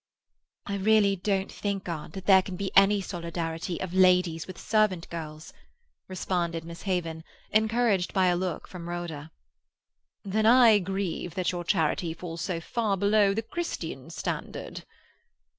[0.65, 5.07] "I really don't think, aunt, that there can be any solidarity of ladies with servant
[5.11, 5.53] girls,"
[6.07, 9.29] responded Miss Haven, encouraged by a look from Rhoda.
[10.25, 14.85] "Then I grieve that your charity falls so far below the Christian standard."